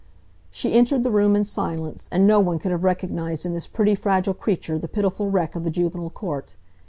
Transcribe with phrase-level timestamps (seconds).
[0.49, 3.93] She entered the room in silence, and no one could have recognized in this pretty,
[3.93, 6.55] fragile creature the pitiful wreck of the juvenile court.